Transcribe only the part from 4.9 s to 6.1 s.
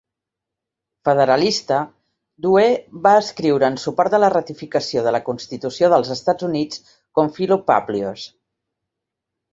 de la Constitució